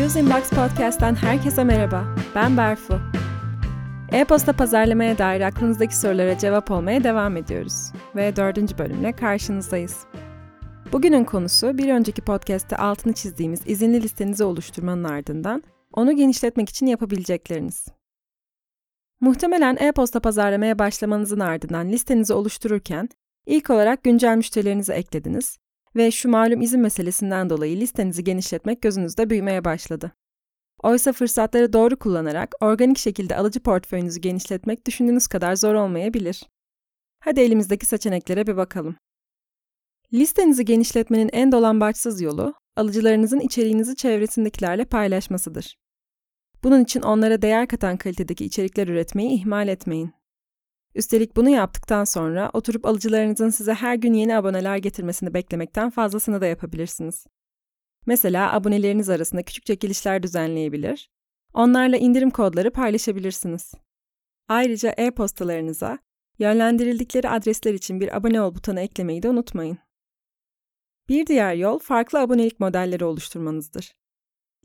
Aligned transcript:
News 0.00 0.16
Inbox 0.16 0.50
Podcast'ten 0.50 1.14
herkese 1.14 1.64
merhaba. 1.64 2.04
Ben 2.34 2.56
Berfu. 2.56 3.00
E-posta 4.12 4.52
pazarlamaya 4.52 5.18
dair 5.18 5.40
aklınızdaki 5.40 5.96
sorulara 5.96 6.38
cevap 6.38 6.70
olmaya 6.70 7.04
devam 7.04 7.36
ediyoruz. 7.36 7.92
Ve 8.16 8.36
dördüncü 8.36 8.78
bölümle 8.78 9.12
karşınızdayız. 9.12 10.04
Bugünün 10.92 11.24
konusu 11.24 11.78
bir 11.78 11.92
önceki 11.92 12.22
podcast'te 12.22 12.76
altını 12.76 13.12
çizdiğimiz 13.12 13.60
izinli 13.66 14.02
listenizi 14.02 14.44
oluşturmanın 14.44 15.04
ardından 15.04 15.62
onu 15.92 16.16
genişletmek 16.16 16.68
için 16.68 16.86
yapabilecekleriniz. 16.86 17.86
Muhtemelen 19.20 19.76
e-posta 19.80 20.20
pazarlamaya 20.20 20.78
başlamanızın 20.78 21.40
ardından 21.40 21.88
listenizi 21.88 22.32
oluştururken 22.32 23.08
ilk 23.46 23.70
olarak 23.70 24.02
güncel 24.02 24.36
müşterilerinizi 24.36 24.92
eklediniz 24.92 25.58
ve 25.96 26.10
şu 26.10 26.28
malum 26.28 26.60
izin 26.60 26.80
meselesinden 26.80 27.50
dolayı 27.50 27.80
listenizi 27.80 28.24
genişletmek 28.24 28.82
gözünüzde 28.82 29.30
büyümeye 29.30 29.64
başladı. 29.64 30.12
Oysa 30.82 31.12
fırsatları 31.12 31.72
doğru 31.72 31.98
kullanarak 31.98 32.54
organik 32.60 32.98
şekilde 32.98 33.36
alıcı 33.36 33.60
portföyünüzü 33.60 34.20
genişletmek 34.20 34.86
düşündüğünüz 34.86 35.26
kadar 35.26 35.54
zor 35.56 35.74
olmayabilir. 35.74 36.48
Hadi 37.20 37.40
elimizdeki 37.40 37.86
seçeneklere 37.86 38.46
bir 38.46 38.56
bakalım. 38.56 38.96
Listenizi 40.12 40.64
genişletmenin 40.64 41.30
en 41.32 41.52
dolambaçsız 41.52 42.20
yolu, 42.20 42.54
alıcılarınızın 42.76 43.40
içeriğinizi 43.40 43.96
çevresindekilerle 43.96 44.84
paylaşmasıdır. 44.84 45.76
Bunun 46.64 46.84
için 46.84 47.02
onlara 47.02 47.42
değer 47.42 47.68
katan 47.68 47.96
kalitedeki 47.96 48.44
içerikler 48.44 48.88
üretmeyi 48.88 49.30
ihmal 49.30 49.68
etmeyin. 49.68 50.12
Üstelik 50.94 51.36
bunu 51.36 51.50
yaptıktan 51.50 52.04
sonra 52.04 52.50
oturup 52.52 52.86
alıcılarınızın 52.86 53.50
size 53.50 53.74
her 53.74 53.94
gün 53.94 54.12
yeni 54.12 54.36
aboneler 54.36 54.76
getirmesini 54.76 55.34
beklemekten 55.34 55.90
fazlasını 55.90 56.40
da 56.40 56.46
yapabilirsiniz. 56.46 57.26
Mesela 58.06 58.52
aboneleriniz 58.52 59.08
arasında 59.08 59.42
küçük 59.42 59.66
çekilişler 59.66 60.22
düzenleyebilir, 60.22 61.10
onlarla 61.54 61.96
indirim 61.96 62.30
kodları 62.30 62.70
paylaşabilirsiniz. 62.70 63.74
Ayrıca 64.48 64.94
e-postalarınıza 64.96 65.98
yönlendirildikleri 66.38 67.28
adresler 67.28 67.74
için 67.74 68.00
bir 68.00 68.16
abone 68.16 68.40
ol 68.40 68.54
butonu 68.54 68.80
eklemeyi 68.80 69.22
de 69.22 69.28
unutmayın. 69.28 69.78
Bir 71.08 71.26
diğer 71.26 71.54
yol 71.54 71.78
farklı 71.78 72.18
abonelik 72.18 72.60
modelleri 72.60 73.04
oluşturmanızdır. 73.04 73.92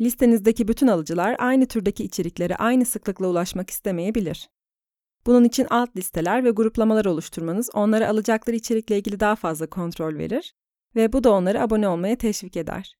Listenizdeki 0.00 0.68
bütün 0.68 0.86
alıcılar 0.86 1.36
aynı 1.38 1.66
türdeki 1.66 2.04
içeriklere 2.04 2.56
aynı 2.56 2.84
sıklıkla 2.84 3.26
ulaşmak 3.26 3.70
istemeyebilir. 3.70 4.48
Bunun 5.26 5.44
için 5.44 5.66
alt 5.70 5.96
listeler 5.96 6.44
ve 6.44 6.50
gruplamalar 6.50 7.04
oluşturmanız 7.04 7.70
onlara 7.74 8.08
alacakları 8.08 8.56
içerikle 8.56 8.98
ilgili 8.98 9.20
daha 9.20 9.36
fazla 9.36 9.66
kontrol 9.66 10.18
verir 10.18 10.54
ve 10.96 11.12
bu 11.12 11.24
da 11.24 11.32
onları 11.32 11.62
abone 11.62 11.88
olmaya 11.88 12.16
teşvik 12.16 12.56
eder. 12.56 12.96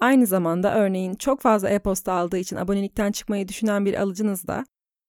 Aynı 0.00 0.26
zamanda 0.26 0.74
örneğin 0.74 1.14
çok 1.14 1.40
fazla 1.40 1.68
e-posta 1.68 2.12
aldığı 2.12 2.38
için 2.38 2.56
abonelikten 2.56 3.12
çıkmayı 3.12 3.48
düşünen 3.48 3.86
bir 3.86 4.00
alıcınız 4.00 4.46
da 4.46 4.64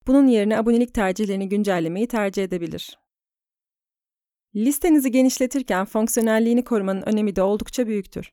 bunun 0.08 0.28
yerine 0.28 0.58
abonelik 0.58 0.94
tercihlerini 0.94 1.50
güncellemeyi 1.50 2.08
tercih 2.08 2.44
edebilir. 2.44 2.98
Listenizi 4.56 5.12
genişletirken 5.12 5.86
fonksiyonelliğini 5.86 6.64
korumanın 6.64 7.02
önemi 7.02 7.36
de 7.36 7.42
oldukça 7.42 7.88
büyüktür. 7.88 8.32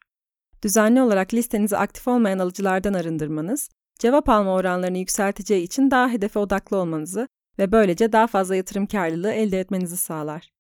Düzenli 0.63 1.03
olarak 1.03 1.35
listenizi 1.35 1.77
aktif 1.77 2.09
olmayan 2.09 2.39
alıcılardan 2.39 2.95
arındırmanız, 2.95 3.71
cevap 3.99 4.29
alma 4.29 4.55
oranlarını 4.55 4.99
yükselteceği 4.99 5.63
için 5.63 5.91
daha 5.91 6.09
hedefe 6.09 6.39
odaklı 6.39 6.77
olmanızı 6.77 7.29
ve 7.61 7.73
böylece 7.73 8.13
daha 8.13 8.27
fazla 8.27 8.57
yatırım 8.57 8.87
karlılığı 8.87 9.33
elde 9.33 9.61
etmenizi 9.61 9.97
sağlar. 9.97 10.53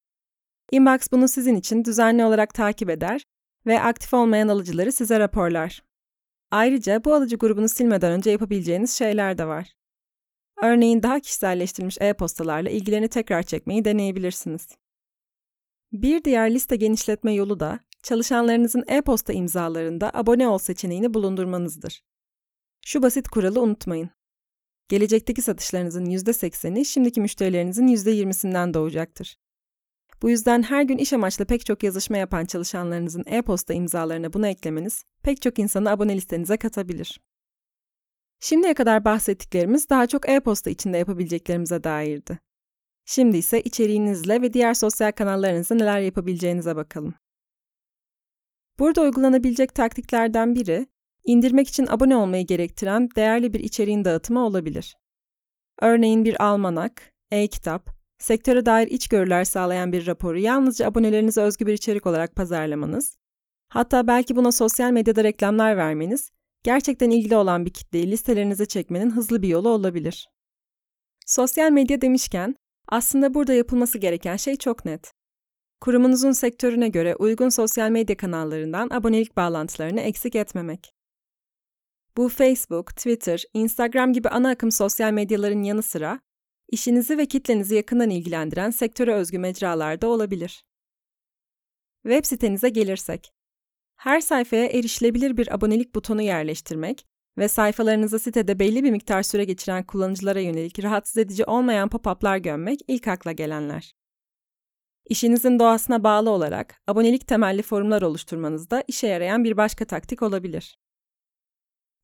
Inbox 0.72 1.12
bunu 1.12 1.28
sizin 1.28 1.56
için 1.56 1.84
düzenli 1.84 2.24
olarak 2.24 2.54
takip 2.54 2.90
eder 2.90 3.24
ve 3.66 3.80
aktif 3.80 4.14
olmayan 4.14 4.48
alıcıları 4.48 4.92
size 4.92 5.20
raporlar. 5.20 5.82
Ayrıca 6.50 7.04
bu 7.04 7.14
alıcı 7.14 7.36
grubunu 7.36 7.68
silmeden 7.68 8.12
önce 8.12 8.30
yapabileceğiniz 8.30 8.90
şeyler 8.98 9.38
de 9.38 9.46
var. 9.46 9.72
Örneğin 10.62 11.02
daha 11.02 11.20
kişiselleştirilmiş 11.20 11.98
e-postalarla 12.00 12.70
ilgilerini 12.70 13.08
tekrar 13.08 13.42
çekmeyi 13.42 13.84
deneyebilirsiniz. 13.84 14.68
Bir 15.92 16.24
diğer 16.24 16.54
liste 16.54 16.76
genişletme 16.76 17.32
yolu 17.32 17.60
da 17.60 17.80
çalışanlarınızın 18.02 18.84
e-posta 18.88 19.32
imzalarında 19.32 20.10
abone 20.14 20.48
ol 20.48 20.58
seçeneğini 20.58 21.14
bulundurmanızdır. 21.14 22.02
Şu 22.86 23.02
basit 23.02 23.28
kuralı 23.28 23.60
unutmayın. 23.60 24.10
Gelecekteki 24.90 25.42
satışlarınızın 25.42 26.04
%80'i 26.04 26.84
şimdiki 26.84 27.20
müşterilerinizin 27.20 27.86
%20'sinden 27.86 28.74
doğacaktır. 28.74 29.36
Bu 30.22 30.30
yüzden 30.30 30.62
her 30.62 30.82
gün 30.82 30.98
iş 30.98 31.12
amaçlı 31.12 31.44
pek 31.44 31.66
çok 31.66 31.82
yazışma 31.82 32.16
yapan 32.16 32.44
çalışanlarınızın 32.44 33.24
e-posta 33.26 33.74
imzalarına 33.74 34.32
bunu 34.32 34.46
eklemeniz 34.46 35.04
pek 35.22 35.42
çok 35.42 35.58
insanı 35.58 35.90
abone 35.90 36.16
listenize 36.16 36.56
katabilir. 36.56 37.20
Şimdiye 38.40 38.74
kadar 38.74 39.04
bahsettiklerimiz 39.04 39.90
daha 39.90 40.06
çok 40.06 40.28
e-posta 40.28 40.70
içinde 40.70 40.98
yapabileceklerimize 40.98 41.84
dairdi. 41.84 42.38
Şimdi 43.04 43.36
ise 43.36 43.60
içeriğinizle 43.60 44.42
ve 44.42 44.52
diğer 44.52 44.74
sosyal 44.74 45.12
kanallarınızda 45.12 45.74
neler 45.74 46.00
yapabileceğinize 46.00 46.76
bakalım. 46.76 47.14
Burada 48.78 49.02
uygulanabilecek 49.02 49.74
taktiklerden 49.74 50.54
biri, 50.54 50.86
indirmek 51.24 51.68
için 51.68 51.86
abone 51.86 52.16
olmayı 52.16 52.46
gerektiren 52.46 53.08
değerli 53.16 53.52
bir 53.52 53.60
içeriğin 53.60 54.04
dağıtımı 54.04 54.46
olabilir. 54.46 54.96
Örneğin 55.82 56.24
bir 56.24 56.44
almanak, 56.44 57.12
e-kitap, 57.30 57.90
sektöre 58.18 58.66
dair 58.66 58.86
içgörüler 58.86 59.44
sağlayan 59.44 59.92
bir 59.92 60.06
raporu 60.06 60.38
yalnızca 60.38 60.86
abonelerinize 60.86 61.40
özgü 61.40 61.66
bir 61.66 61.72
içerik 61.72 62.06
olarak 62.06 62.36
pazarlamanız, 62.36 63.16
hatta 63.68 64.06
belki 64.06 64.36
buna 64.36 64.52
sosyal 64.52 64.90
medyada 64.90 65.24
reklamlar 65.24 65.76
vermeniz, 65.76 66.30
gerçekten 66.62 67.10
ilgili 67.10 67.36
olan 67.36 67.66
bir 67.66 67.70
kitleyi 67.70 68.10
listelerinize 68.10 68.66
çekmenin 68.66 69.10
hızlı 69.10 69.42
bir 69.42 69.48
yolu 69.48 69.68
olabilir. 69.68 70.28
Sosyal 71.26 71.70
medya 71.70 72.00
demişken, 72.00 72.54
aslında 72.88 73.34
burada 73.34 73.54
yapılması 73.54 73.98
gereken 73.98 74.36
şey 74.36 74.56
çok 74.56 74.84
net. 74.84 75.12
Kurumunuzun 75.80 76.32
sektörüne 76.32 76.88
göre 76.88 77.16
uygun 77.16 77.48
sosyal 77.48 77.90
medya 77.90 78.16
kanallarından 78.16 78.90
abonelik 78.90 79.36
bağlantılarını 79.36 80.00
eksik 80.00 80.34
etmemek. 80.34 80.92
Bu 82.16 82.28
Facebook, 82.28 82.96
Twitter, 82.96 83.44
Instagram 83.54 84.12
gibi 84.12 84.28
ana 84.28 84.50
akım 84.50 84.72
sosyal 84.72 85.12
medyaların 85.12 85.62
yanı 85.62 85.82
sıra 85.82 86.20
işinizi 86.68 87.18
ve 87.18 87.26
kitlenizi 87.26 87.74
yakından 87.74 88.10
ilgilendiren 88.10 88.70
sektöre 88.70 89.14
özgü 89.14 89.38
mecralarda 89.38 90.06
olabilir. 90.08 90.64
Web 92.02 92.24
sitenize 92.24 92.68
gelirsek. 92.68 93.32
Her 93.96 94.20
sayfaya 94.20 94.66
erişilebilir 94.66 95.36
bir 95.36 95.54
abonelik 95.54 95.94
butonu 95.94 96.22
yerleştirmek 96.22 97.06
ve 97.38 97.48
sayfalarınızı 97.48 98.18
sitede 98.18 98.58
belli 98.58 98.84
bir 98.84 98.90
miktar 98.90 99.22
süre 99.22 99.44
geçiren 99.44 99.84
kullanıcılara 99.86 100.40
yönelik 100.40 100.84
rahatsız 100.84 101.16
edici 101.16 101.44
olmayan 101.44 101.88
pop-up'lar 101.88 102.38
gömmek 102.38 102.80
ilk 102.88 103.08
akla 103.08 103.32
gelenler. 103.32 103.94
İşinizin 105.08 105.58
doğasına 105.58 106.04
bağlı 106.04 106.30
olarak 106.30 106.82
abonelik 106.86 107.26
temelli 107.26 107.62
forumlar 107.62 108.02
oluşturmanız 108.02 108.70
da 108.70 108.84
işe 108.88 109.06
yarayan 109.06 109.44
bir 109.44 109.56
başka 109.56 109.84
taktik 109.84 110.22
olabilir. 110.22 110.78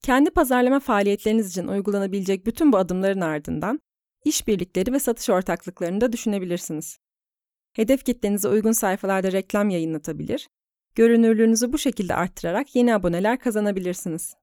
Kendi 0.03 0.31
pazarlama 0.31 0.81
faaliyetleriniz 0.81 1.51
için 1.51 1.69
uygulanabilecek 1.69 2.47
bütün 2.47 2.73
bu 2.73 2.77
adımların 2.77 3.21
ardından 3.21 3.81
işbirlikleri 4.25 4.93
ve 4.93 4.99
satış 4.99 5.31
ortaklıklarını 5.31 6.01
da 6.01 6.13
düşünebilirsiniz. 6.13 6.99
Hedef 7.73 8.05
kitlenize 8.05 8.49
uygun 8.49 8.73
sayfalarda 8.73 9.33
reklam 9.33 9.71
yayınlatabilir, 9.71 10.49
görünürlüğünüzü 10.95 11.73
bu 11.73 11.79
şekilde 11.79 12.15
arttırarak 12.15 12.77
yeni 12.77 12.95
aboneler 12.95 13.39
kazanabilirsiniz. 13.39 14.35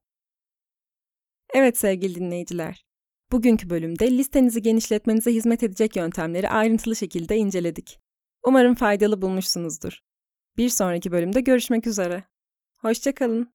Evet 1.53 1.77
sevgili 1.77 2.15
dinleyiciler, 2.15 2.85
bugünkü 3.31 3.69
bölümde 3.69 4.17
listenizi 4.17 4.61
genişletmenize 4.61 5.33
hizmet 5.33 5.63
edecek 5.63 5.95
yöntemleri 5.95 6.49
ayrıntılı 6.49 6.95
şekilde 6.95 7.37
inceledik. 7.37 7.99
Umarım 8.45 8.75
faydalı 8.75 9.21
bulmuşsunuzdur. 9.21 9.99
Bir 10.57 10.69
sonraki 10.69 11.11
bölümde 11.11 11.41
görüşmek 11.41 11.87
üzere. 11.87 12.23
Hoşçakalın. 12.77 13.53